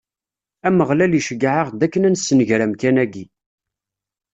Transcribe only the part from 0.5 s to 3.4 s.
Ameɣlal iceggeɛ-aɣ-d akken ad nessenger amkan-agi.